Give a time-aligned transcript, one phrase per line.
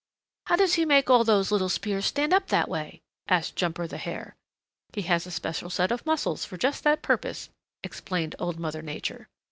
[0.47, 3.99] "How does he make all those little spears stand up that way?" asked Jumper the
[3.99, 4.35] Hare.
[4.93, 7.49] "He has a special set of muscles for just that purpose,"
[7.83, 9.29] explained Old Mother Nature.